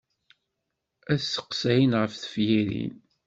[1.11, 2.95] Ad seqsayen ɣef tefyirin.